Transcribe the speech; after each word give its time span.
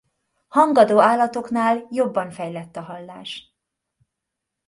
Hangadó 0.47 0.99
állatoknál 1.01 1.87
jobban 1.91 2.31
fejlett 2.31 2.75
a 2.75 2.81
hallás. 2.81 3.55